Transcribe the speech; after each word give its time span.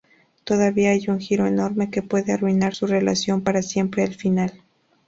Todavía 0.45 0.89
hay 0.89 1.05
un 1.09 1.19
giro 1.19 1.45
enorme 1.45 1.91
que 1.91 2.01
puede 2.01 2.33
arruinar 2.33 2.73
su 2.73 2.87
relación 2.87 3.41
para 3.41 3.61
siempre 3.61 4.01
al 4.03 4.15
final. 4.15 4.51